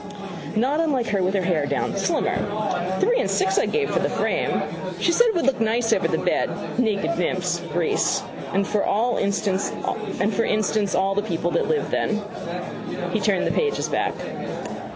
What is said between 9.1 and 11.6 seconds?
instance all the people